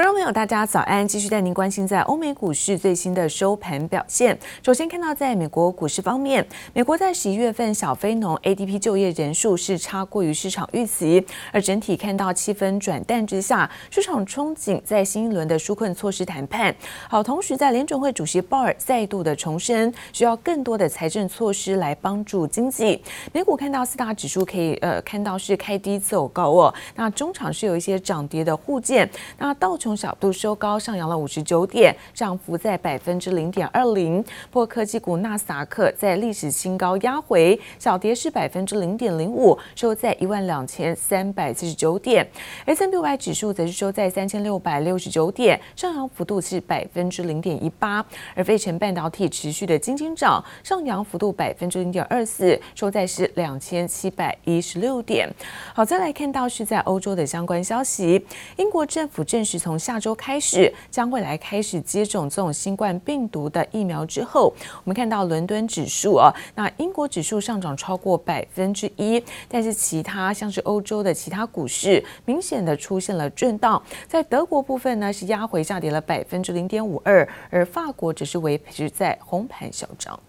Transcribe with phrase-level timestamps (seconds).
[0.00, 1.06] 观众朋友，大家早安！
[1.06, 4.34] 继续带您关心在欧美股市最新的收盘表现。
[4.62, 6.42] 首先看到，在美国股市方面，
[6.72, 16.74] 美国在十一月份小非农 ADP 就业人数是差过于市场预期，而整体看到气氛转淡之下，市场憧憬在新一轮的纾困措施谈判。
[17.06, 23.02] 好，同时在联准会主席鲍尔再度的重申，需要更多的财政措施来帮助经济。
[23.34, 29.06] 美股看到四大指数可以呃看到是开低走高哦，那中场是有一些涨跌的互见，
[29.36, 29.89] 那道琼。
[29.96, 34.22] 小度收高，上扬了五十九点，涨幅在百分之零点二零。
[34.50, 42.26] 不过科技股纳斯达克在历史新高压回，小跌是百分之零点零五，收在一万两千三百四十九点。
[42.66, 48.04] S&P 500指数则是收在三千六百六十九点，上扬幅度是百分之零点一八。
[48.34, 55.28] 而费城半导体持续的金金涨，上扬幅度百分之零点二四，收在是两千七百一十六点。
[55.74, 58.24] 好，再来看到是在欧洲的相关消息，
[58.56, 64.52] 英国政府正式从下周开始将会来开始接种这种新冠病毒的疫苗之后，
[64.84, 80.20] 我们看到伦敦指数啊，那英国指数上涨超过百分之一，但是其他像是欧洲的其他股市明显的出现了震荡，在德国部分呢是压回下跌了百分之零点五二，而法国只是维持在红盘小涨。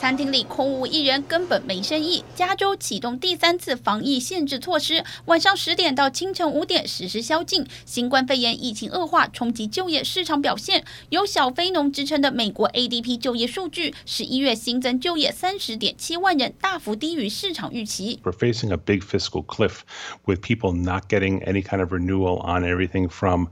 [0.00, 2.24] 餐厅里空无一人，根本没生意。
[2.34, 7.66] 加州启动第三次防疫限制措施，晚上十点到清晨五点实施宵禁。
[7.84, 10.86] 新冠肺炎疫情恶化，冲击就业市场表现。
[11.10, 18.20] 有小非农之称的美国 ADP 就业数据，十一月新增就业三十点七万人，大幅低于市场预期。
[18.24, 19.80] We're facing a big fiscal cliff,
[20.24, 23.48] with people not getting any kind of renewal on everything from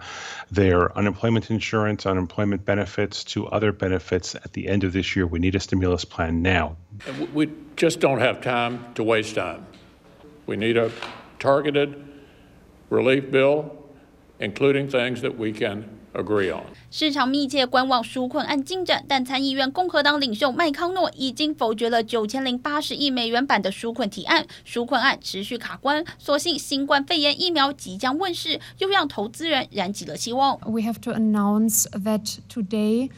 [0.51, 4.35] their unemployment insurance, unemployment benefits to other benefits.
[4.35, 6.38] At the end of this year, we need a stimulus plan.
[6.42, 6.77] Now,
[7.34, 9.67] we just don't have time to waste time.
[10.47, 10.91] We need a
[11.39, 11.95] targeted
[12.91, 13.72] relief bill,
[14.39, 16.62] including things that we can agree on.
[16.91, 24.46] 市场密切观望纾困案进展，但参议院共和党领袖麦康诺已经否决了九千零八十亿美元版的纾困提案。
[24.67, 30.58] 纾困案持续卡关，所幸新冠肺炎疫苗即将问世，又让投资人燃起了希望。
[30.61, 33.11] We have to announce that today.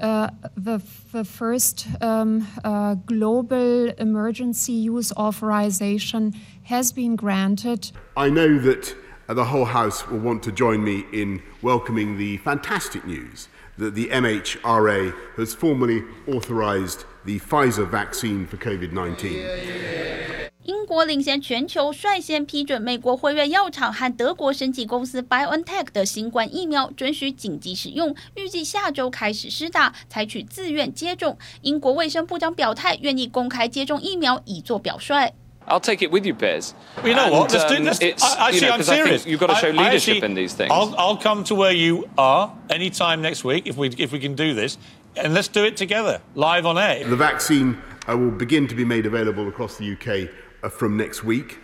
[0.00, 0.80] Uh, the,
[1.12, 7.92] the first um, uh, global emergency use authorization has been granted.
[8.16, 8.94] I know that
[9.28, 14.08] the whole House will want to join me in welcoming the fantastic news that the
[14.08, 19.31] MHRA has formally authorized the Pfizer vaccine for COVID 19.
[19.31, 20.49] Yeah, yeah.
[20.63, 31.37] 英国领先全球，率先批准美国辉瑞药厂和德国生技公司 BioNTech 的新冠疫苗准许紧急使用，预计下周开始施打，采取自愿接种。
[31.61, 35.33] 英国卫生部长表态，愿意公开接种疫苗，以作表率。
[35.67, 36.73] I'll take it with you, Piers.
[37.03, 37.51] You know what?
[37.51, 37.99] Let's do this.
[37.99, 39.25] Actually, I'm serious.
[39.25, 40.69] You've got to show leadership in these things.
[40.69, 44.35] I'll, I'll come to where you are anytime next week if we if we can
[44.35, 44.77] do this,
[45.17, 47.03] and let's do it together, live on air.
[47.07, 47.77] The vaccine
[48.07, 50.29] will begin to be made available across the UK.
[50.71, 51.59] From next week,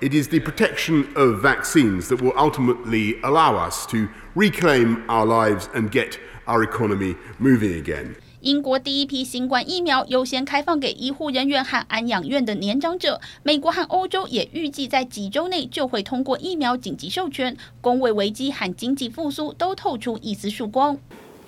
[0.00, 5.68] it is the protection of vaccines that will ultimately allow us to reclaim our lives
[5.74, 8.16] and get our economy moving again.
[8.40, 13.18] 英国第一批新冠疫苗优先开放给医护人员和安养院的年长者。
[13.42, 17.56] 美国和欧洲也预计在几周内就会通过疫苗紧急授权。
[17.80, 20.98] 公卫危机和经济复苏都透出一丝曙光。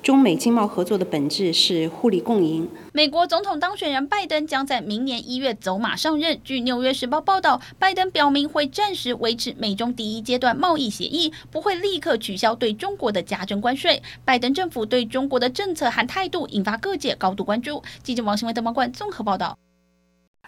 [0.03, 2.67] 中美经贸合作的本质是互利共赢。
[2.91, 6.39] 美国总统当选人拜登将在明年一月走马上任。
[6.44, 14.01] 据《纽约时报》报道，拜登表明会暂时维持美中第一阶段贸易协议，不会立刻取消对中国的加征关税。
[14.25, 17.83] 拜登政府对中国的政策和态度引发各界高度关注。
[18.01, 19.56] 记者王新伟、邓茂冠综合报道。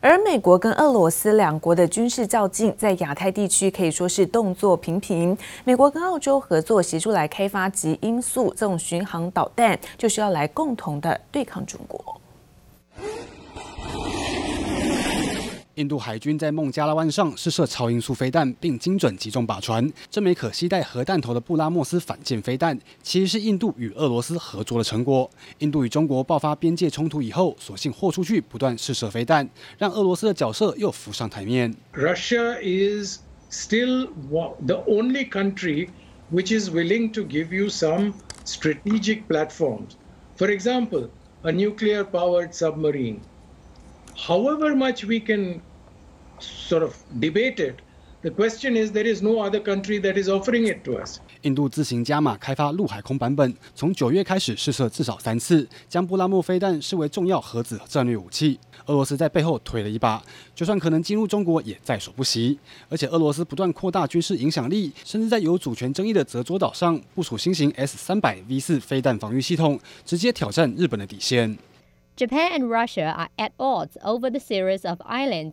[0.03, 5.35] 而美国跟俄罗斯两国的军事较劲，在亚太地区可以说是动作频频。
[5.63, 12.19] 美国跟澳洲合作，协助来开发及音速这种巡航导弹，就是要来共同的对抗中国。
[15.75, 19.91] 印度海军在孟加拉湾上试射超音速飞弹，并精准击中靶船。
[20.07, 25.27] 这枚可携带核弹头的布拉莫斯反舰飞弹，其实是印度与俄罗斯合作的成果。
[25.59, 29.50] 印度与中国爆发边界冲突以后，索性豁出去，不断试射飞弹，
[29.80, 31.74] 让俄罗斯的角色又浮上台面。
[31.94, 33.18] Russia is
[33.50, 34.09] still
[34.68, 35.89] the only country
[36.31, 38.13] which is willing to give you some
[38.45, 39.95] strategic platforms.
[40.38, 41.09] For example,
[41.42, 43.21] a nuclear-powered submarine.
[44.15, 45.62] However much we can
[46.38, 47.76] sort of debate it,
[48.20, 51.20] The question is, there is no other country that is offering it to us.
[51.43, 58.58] 印度自行加码开发陆海空版本，从九月开始试射至少三次，将布拉莫飞弹视为重要核子战略武器。
[58.87, 60.20] 俄罗斯在背后推了一把，
[60.52, 62.58] 就算可能进入中国，也在所不惜。
[62.88, 71.56] 而且俄罗斯不断扩大军事影响力，甚至在有主权争议的泽佐岛上部署新型 S 三百 V 四飞弹防御系统，直接挑战日本的底线。
[72.16, 75.52] Japan and Russia are at odds over the series of islands.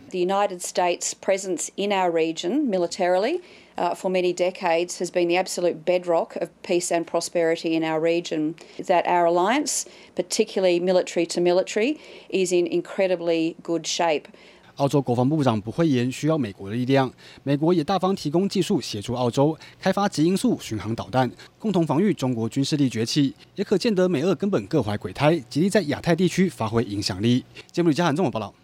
[0.10, 3.40] The United States' presence in our region militarily
[3.76, 8.00] uh, for many decades has been the absolute bedrock of peace and prosperity in our
[8.00, 8.54] region.
[8.86, 9.84] That our alliance,
[10.14, 11.98] particularly military to military,
[12.30, 14.28] is in incredibly good shape.
[14.76, 17.10] 澳洲国防部长不讳言需要美国的力量，
[17.42, 27.42] 美国也大方提供技术协助澳洲开发极音速巡航导弹，共同防御中国军事力崛起，也可见得美俄根本各怀鬼胎，极力在亚太地区发挥影响力。
[27.72, 28.54] 节目李嘉涵综合报道。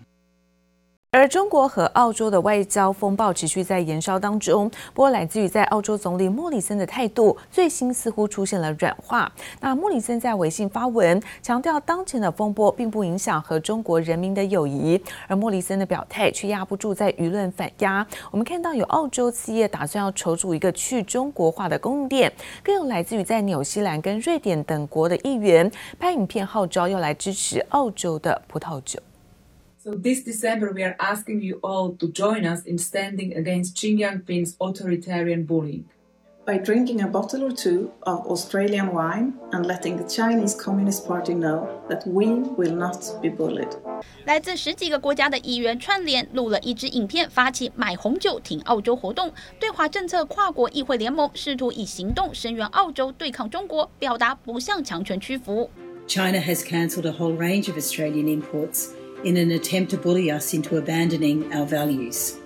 [1.18, 9.32] 而中国和澳洲的外交风暴持续在延烧当中，不过来自于在澳洲总理莫里森的态度，最新似乎出现了软化。
[9.60, 18.06] 那莫里森在微信发文强调，当前的风波并不影响和中国人民的友谊，而莫里森的表态却压不住在舆论反压。
[18.30, 22.32] 我们看到有澳洲企业打算要筹组一个去中国化的供应链，
[22.64, 29.00] 更有来自于在纽西兰跟瑞典等国的议员拍影片号召要来支持澳洲的葡萄酒。
[29.87, 34.57] So this December, we are asking you all to join us in standing against Xi Jinping's
[34.61, 35.85] authoritarian bullying.
[36.45, 41.35] By drinking a bottle or two of Australian wine and letting the Chinese Communist Party
[41.35, 42.27] know that we
[42.57, 43.71] will not be bullied.
[44.25, 49.33] 来自十几个国家的议员串联录了一支影片，发起买红酒挺澳洲活动。
[49.61, 55.71] 对华政策跨国议会联盟试图以行动声援澳洲对抗中国，表达不向强权屈服。
[56.09, 58.89] China has cancelled a whole range of Australian imports
[59.24, 62.38] in an attempt to bully us into abandoning our values.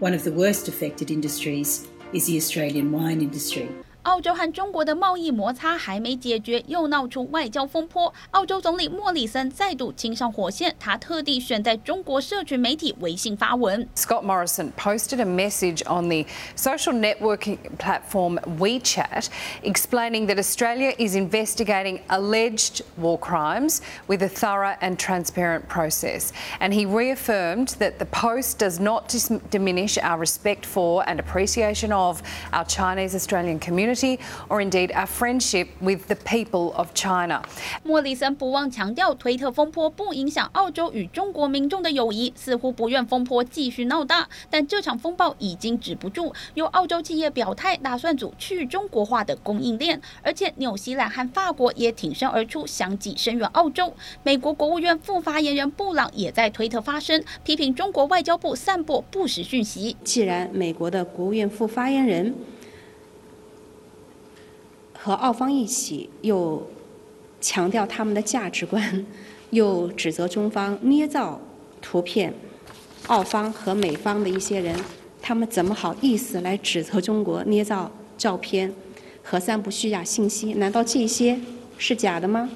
[0.00, 3.68] One of the worst affected industries is the Australian wine industry.
[4.03, 8.13] 澳洲和中国的贸易摩擦还没解决，又闹出外交风波。
[8.31, 13.85] 澳洲总理莫里森再度亲上火线，他特地选在中国社群媒体微信发文。
[13.95, 16.25] Scott Morrison posted a message on the
[16.55, 19.27] social networking platform WeChat,
[19.63, 26.31] explaining that Australia is investigating alleged war crimes with a thorough and transparent process.
[26.61, 29.13] And he reaffirmed that the post does not
[29.49, 32.21] diminish our respect for and appreciation of
[32.53, 33.59] our Chinese Australian
[33.94, 34.18] Community.
[34.48, 37.42] or indeed our friendship with the people of China。
[37.82, 44.28] 莫里森不忘强调，推特风波不影响澳洲与中国民众的友谊，似乎不愿风波继续闹大。
[44.50, 53.92] 但这场风暴已经止不住，有澳洲企业表态，打算组去中国化的供应链，而且纽西兰和法国也挺身而出，相继声援澳洲。
[54.22, 59.96] 美国国务院副发言人布朗也在推特发声，批评中国外交部散播不实讯息。
[60.04, 62.34] 既然美国的国务院副发言人，
[65.04, 66.64] 和澳方一起，又
[67.40, 69.04] 强调他们的价值观，
[69.50, 71.40] 又指责中方捏造
[71.80, 72.32] 图片。
[73.08, 74.78] 澳方和美方的一些人，
[75.20, 78.72] 他们怎么好意思来指责中国捏造照片
[79.24, 80.52] 和散布虚假信息？
[80.52, 81.40] 难道这些
[81.76, 82.48] 是假的吗？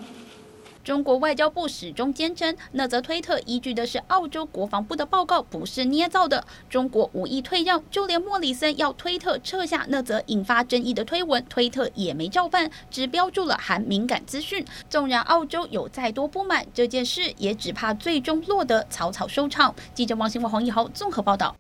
[0.87, 6.47] 中国外交部始终坚称，那则推特依据的是澳洲国防部的报告，不是捏造的。
[6.71, 14.65] 中国无意退让，就连莫里森要推特撤下那则引发争议的推文，推特也没照办，只标注了含敏感资讯。
[14.89, 19.75] 纵然澳洲有再多不满，这件事也只怕最终落得草草收场。
[19.93, 21.57] 记者王新文、黄奕豪综合报道。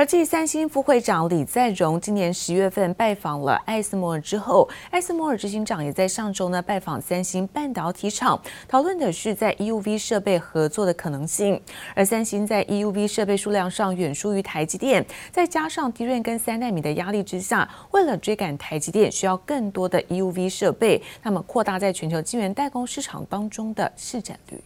[0.00, 11.60] 而继三星副会长李在镕今年十月份拜访了艾斯摩尔之后，艾斯摩尔执行长也在上周呢拜访三星半导体厂，讨论的是在 EUV 设备合作的可能性。
[11.94, 24.58] 而三星在 EUV 设备数量上远输于台积电，再加上 DRAM 跟三纳米的压力之下，为了追赶台积电，需要更多的 EUV 设备，那么扩大在全球晶圆代工市场当中的市占率。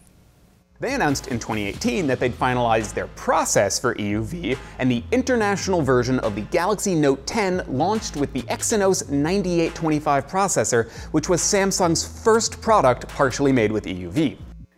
[0.81, 6.19] They announced in 2018 that they'd finalized their process for EUV, and the international version
[6.19, 12.61] of the Galaxy Note 10 launched with the Exynos 9825 processor, which was Samsung's first
[12.61, 14.37] product partially made with EUV.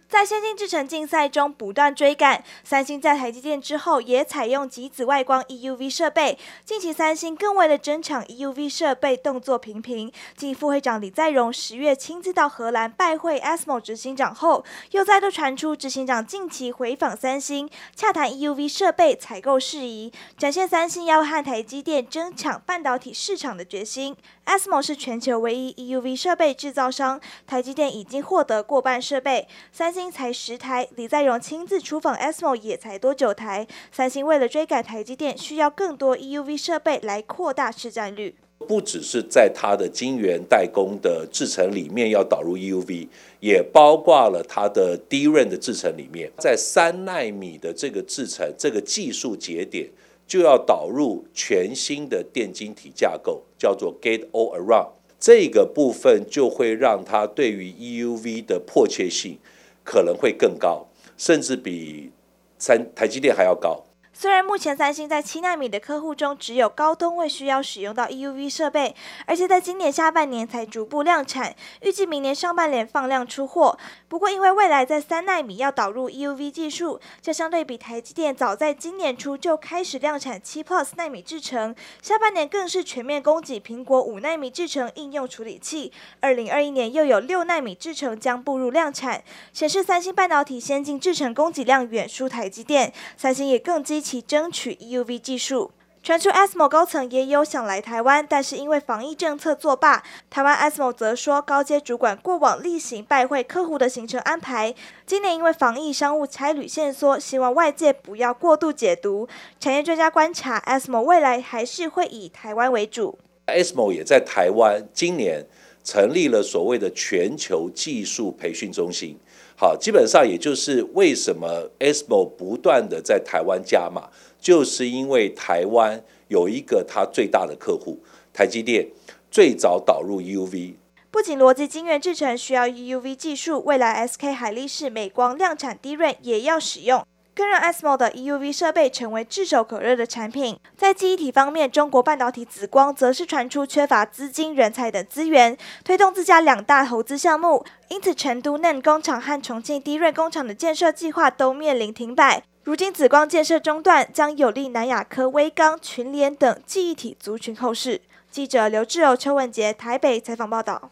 [0.09, 6.39] 在先进制程竞赛中不断追赶，三星在台积电之后也采用极紫外光 EUV 设备。
[6.65, 10.13] 近期三星更为了争抢 EUV 设备，动作频频。
[10.37, 24.17] 继副会长李在镕十月亲自到荷兰拜会 ASML 执行长后，又再度传出执行长近期回访三星，洽谈 EUV 设备采购事宜，展现三星要和台积电争抢半导体市场的决心。
[24.47, 30.89] ASML 是全球唯一 EUV 设备制造商，台积电已经获得过半设备，三星才十台。
[30.95, 33.67] 李在镕亲自出访 ASML 也才多九台。
[33.91, 38.37] 三星为了追赶台积电，需要更多 EUV 设备来扩大市占率。
[38.69, 43.09] 不只是在它的晶圆代工的制程里面要导入 EUV，
[43.41, 49.91] 也包括了它的 DRAM 的制程里面，在三纳米的这个制程这个技术节点。
[50.27, 54.91] 就要导入全新的电晶体架构，叫做 Gate All Around，
[55.21, 59.39] 这个部分就会让它对于 EUV 的迫切性
[59.85, 62.11] 可能会更高，甚至比
[62.59, 63.85] 三台积电还要高。
[64.19, 68.97] 虽然目前三星在七纳米的客户中只有高通会需要使用到 EUV 设备，
[69.27, 73.79] 而且在今年下半年才逐步量产，预计明年上半年放量出货。
[74.09, 85.93] 不过因为未来在三纳米要导入 EUV 技术，这相对比台积电早在今年初就开始量产七 Plus 纳米制程，下半年更是全面供给苹果五纳米制程应用处理器。
[86.21, 100.05] 二零二一年又有六纳米制程将步入量产，显示三星半导体先进制程供给量远输台积电，三星也更积其争取 EUV 技术，传出 ASML 高层也有想来台湾，但是因为防疫政策作罢。
[100.31, 104.73] 台湾 ASML 则说，高阶主管过往例行拜会客户的行程安排，
[105.05, 109.29] 今年因为防疫商务差旅限缩，希望外界不要过度解读。
[109.59, 113.19] 产业专家观察，ASML 未来还是会以台湾为主。
[113.49, 115.45] ASML 也在台湾今年
[115.83, 119.19] 成立了所谓的全球技术培训中心。
[119.59, 127.99] 好，基本上也就是为什么 ASML 不断的在台湾加码，就是因为台湾有一个它最大的客户，
[128.35, 128.87] 台积电
[129.31, 130.75] 最早导入 EUV。
[131.11, 137.07] 不仅逻辑晶圆制程需要 EUV 技术，未来 SK 海力士、美光量产 DRAM 也要使用。
[137.37, 140.59] 更让 ASML 的 EUV 设备成为炙手可热的产品。
[140.75, 152.43] 在记忆体方面，中国半导体紫光则是传出缺乏资金、人才等资源，推动自家两大投资项目，因此成都 NAND 工厂和重庆 D 瑞工厂的建设计划都面临停摆。
[152.65, 158.01] 如今紫光建设中断，将有利南亚科、威刚、群联等记忆体族群后市。
[158.31, 160.91] 记者刘志柔、邱文杰台北采访报道。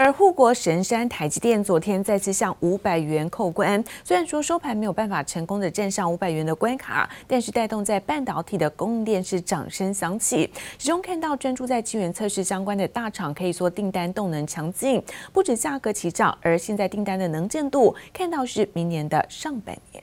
[0.00, 10.48] 而护国神山台积电昨天再次向五百元扣关，虽然说收盘没有办法成功的站上五百元的关卡，但是带动在半导体的供应链是掌声响起。
[10.78, 15.02] 其中看到专注在晶圆测试相关的大厂，可以说订单动能强劲，
[15.32, 20.00] 不止价格齐涨，而现在订单的能见度看到是明年的上半年。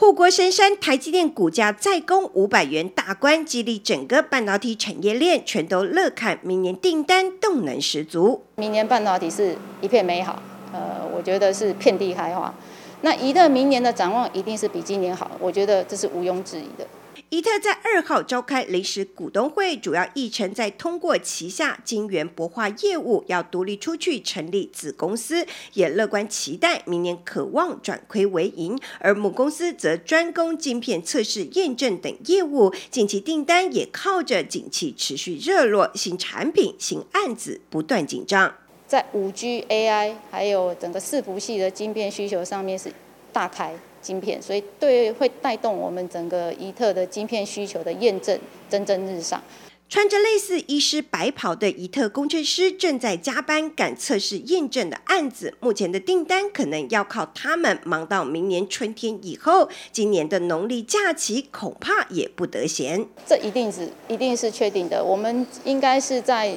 [0.00, 8.44] 护国神山台积电股价再攻五百元大关，激励整个半导体产业链全都乐看明年订单动能十足。
[8.54, 10.40] 明年半导体是一片美好，
[10.72, 12.54] 呃，我觉得是遍地开花。
[13.00, 16.86] 那宜特明年的展望一定是比今年好，我觉得这是毋庸置疑的。
[17.30, 28.80] 伊特在二号召开临时股东会，主要议程在通过旗下晶圆博化业务要独立出去成立子公司，也乐观期待明年可望转亏为盈。
[28.98, 38.54] 而母公司则专攻晶片测试验证等业务，近期订单也靠着景气持续热络，新产品新案子不断紧张。
[38.86, 42.90] 在五 G、AI 还有整个伺服器的晶片需求上面是
[43.30, 43.74] 大开。
[44.00, 48.38] 晶片，所以对会带动我们整个宜特的晶片需求的验证
[48.68, 49.42] 蒸蒸日上。
[49.90, 59.66] 穿着类似医师白袍的宜特工程师正在加班赶测试验证的案子，目前的订单可能要靠他们忙到明年春天以后。
[59.90, 63.06] 今年的农历假期恐怕也不得闲。
[63.26, 65.02] 这一定是一定是确定的。
[65.02, 66.54] 我们应该是在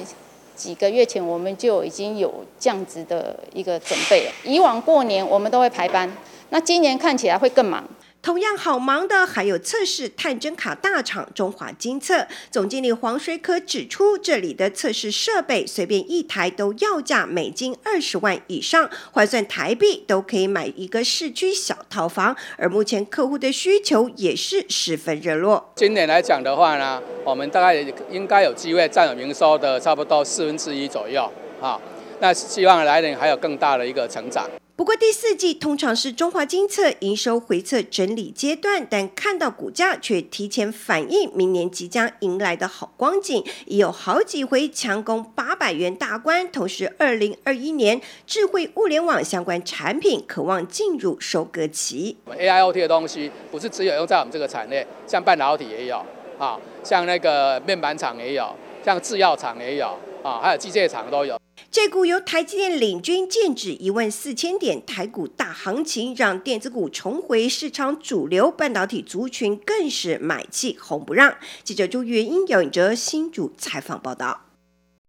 [0.54, 4.32] 几个月前我们就已经有这样子的一个准备了。
[4.44, 6.14] 以往过年我们都会排班。
[6.52, 7.82] 那今年看起来会更忙。
[8.20, 22.36] 同样好忙的还有测试探针卡大厂中华金测，总经理黄水可指出，这里的测试设备随便一台都要价美金二十万以上，换算台币都可以买一个市区小套房。
[22.58, 25.72] 而目前客户的需求也是十分热络。
[25.74, 27.74] 今年来讲的话呢，我们大概
[28.10, 31.26] 应该有机会占有营收的差不多四分之一左右。
[31.58, 31.80] 好，
[32.20, 34.46] 那希望来年还有更大的一个成长。
[34.74, 46.50] 不过第四季通常是中华金测营收回测整理阶段，但看到股价却提前反映明年即将迎来的好光景，已有好几回强攻八百元大关。
[46.50, 52.16] 同时，二零二一年智慧物联网相关产品可望进入收割期。
[52.26, 56.02] AIoT 的东西不是只有用在我们这个产业，像半导体也有
[56.38, 58.50] 啊，像那个面板厂也有，
[58.82, 61.38] 像制药厂也有啊，还有机械厂都有。
[61.70, 71.34] 这股由台积电领军，剑指一万四千点台股大行情，让电子股重回市场主流，半导体族群更是买气红不让。
[71.64, 74.51] 记者朱月英、姚颖哲新主采访报道。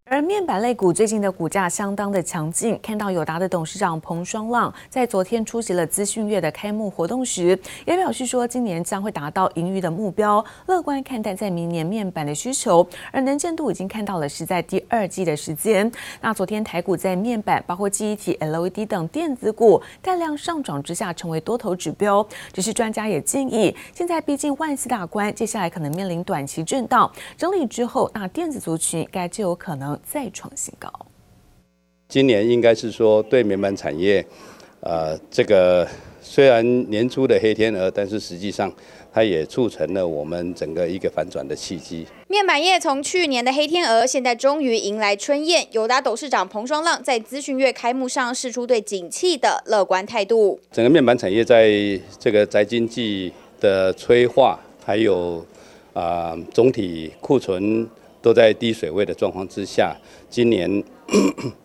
[0.06, 15.92] 而面板类股最近的股价相当的强劲，看到友达的董事长彭双浪在昨天出席了资讯月的开幕活动时，也表示说今年将会达到盈余的目标，乐观看待在明年面板的需求，而能见度已经看到了是在第二季的时间。
[16.22, 22.24] 那昨天台股在面板、包括记忆体、LED 等电子股带量上涨之下，成为多头指标。
[22.52, 29.93] 只是专家也建议，现在毕竟万四大关，接下来可能面临短期震荡整理之后，那电子族群该就有可能。
[30.04, 30.92] 再创新高。
[32.10, 34.24] 今年应该是说对面板产业，
[34.82, 35.88] 呃，这个
[36.22, 38.72] 虽然年初的黑天鹅，但是实际上
[39.12, 42.06] 它也促成了我们整个一个反转的契机。
[42.28, 45.66] 面板业从去年的黑天鹅，现在终于迎来春宴。
[45.72, 50.60] 友达董事长彭双浪在资讯月开幕上释出对景气的乐观态度。
[50.72, 51.72] 整个面板产业在
[52.20, 55.44] 这个宅经济的催化，还有
[55.94, 57.90] 啊、呃、总体库存。
[58.24, 59.94] 都在低水位的状况之下，
[60.30, 60.82] 今年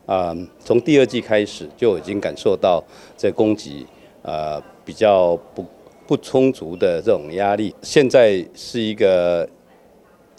[0.04, 2.82] 啊，从、第二季开始就已经感受到
[3.16, 3.86] 这供给
[4.22, 5.64] 呃比较不
[6.04, 7.72] 不充足的这种压力。
[7.80, 9.48] 现在是一个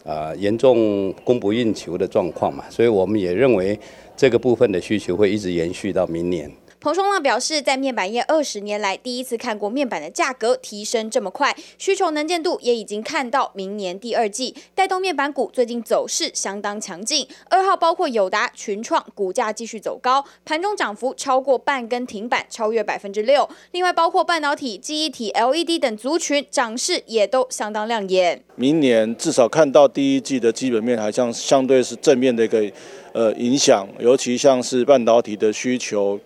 [0.03, 3.79] 啊、严重供不应求的状况嘛，所以我们也认为
[4.17, 6.51] 这个部分的需求会一直延续到明年。
[6.81, 17.27] 彭双浪表示，在面板业二十年来第一次看过面板的价格提升这么快，需求能见度也已经看到明年第二季，带动面板股最近走势相当强劲。
[17.49, 23.49] 二号包括友达、群创股价继续走高，盘中涨幅超过半根停板，超越百分之六。
[23.71, 28.41] 另外包括半导体、记忆体、LED 等族群涨势也都相当亮眼。
[28.55, 32.71] 明年至少看到第一季的基本面还像相对是正面的一个
[33.11, 36.17] 呃影响，尤其像是半导体的需求。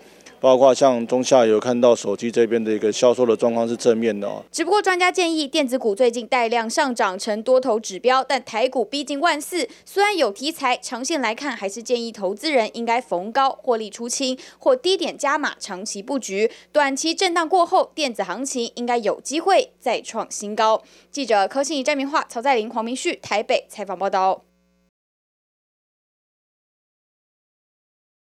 [0.43, 4.43] 包括像中下游看到手机这边的一个销售的状况是正面的哦。
[4.51, 16.51] 只不过专家建议，电子股最近带量上涨成多头指标，但台股逼近万四，虽然有题材，长线来看还是建议投资人应该逢高获利出清或低点加码长期布局。
[16.73, 20.83] 短期震荡过后，电子行情应该有机会再创新高。
[21.09, 24.41] 记者柯信怡、詹明化、曹在林、黄明旭台北采访报道。